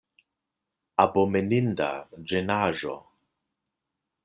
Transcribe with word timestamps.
Abomeninda 1.03 1.91
ĝenaĵo! 2.33 2.97